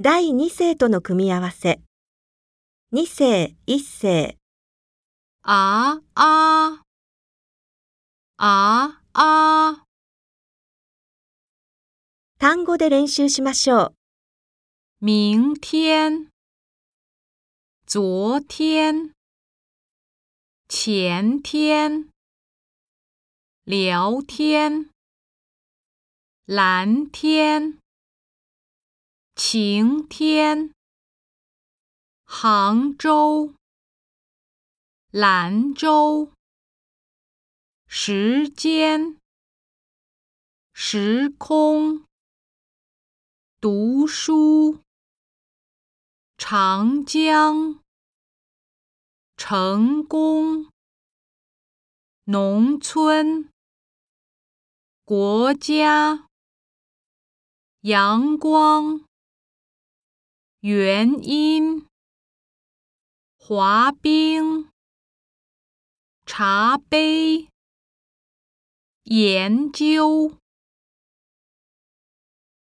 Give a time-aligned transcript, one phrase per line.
[0.00, 1.78] 第二世との組み合わせ。
[2.92, 4.36] 二世、一世。
[5.42, 6.84] あーあー。
[8.38, 9.20] あー
[9.74, 9.84] あー。
[12.40, 13.92] 単語で練習しましょ
[15.02, 15.04] う。
[15.04, 16.28] 明天、
[17.86, 19.12] 昨天、
[20.68, 22.06] 前天、
[23.66, 24.86] 聊天、
[26.48, 27.81] 蓝天。
[29.54, 30.72] 晴天，
[32.24, 33.52] 杭州，
[35.10, 36.32] 兰州，
[37.86, 39.18] 时间，
[40.72, 42.02] 时空，
[43.60, 44.80] 读书，
[46.38, 47.78] 长江，
[49.36, 50.70] 成功，
[52.24, 53.50] 农村，
[55.04, 56.24] 国家，
[57.82, 59.04] 阳光。
[60.64, 61.88] 原因，
[63.36, 64.70] 滑冰，
[66.24, 67.48] 茶杯，
[69.02, 70.38] 研究。